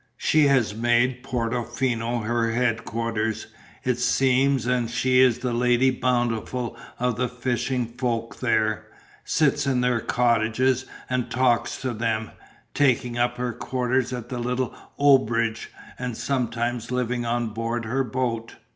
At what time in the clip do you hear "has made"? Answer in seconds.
0.47-1.23